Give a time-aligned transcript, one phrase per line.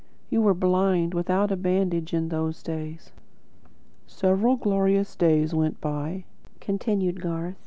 [0.31, 3.11] You were blind, without a bandage, in those days!)
[4.07, 6.23] "Several glorious days went by,"
[6.59, 7.59] continued Garth.